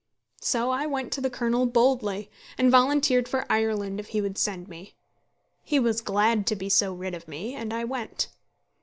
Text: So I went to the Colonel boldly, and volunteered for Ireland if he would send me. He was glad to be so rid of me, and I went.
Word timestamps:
So 0.41 0.71
I 0.71 0.87
went 0.87 1.13
to 1.13 1.21
the 1.21 1.29
Colonel 1.29 1.67
boldly, 1.67 2.31
and 2.57 2.71
volunteered 2.71 3.27
for 3.27 3.45
Ireland 3.51 3.99
if 3.99 4.07
he 4.07 4.19
would 4.19 4.35
send 4.35 4.67
me. 4.67 4.95
He 5.63 5.79
was 5.79 6.01
glad 6.01 6.47
to 6.47 6.55
be 6.55 6.69
so 6.69 6.91
rid 6.91 7.13
of 7.13 7.27
me, 7.27 7.53
and 7.53 7.71
I 7.71 7.83
went. 7.83 8.27